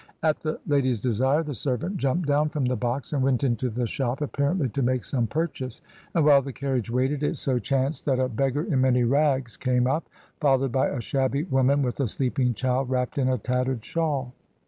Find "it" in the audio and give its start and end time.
7.21-7.37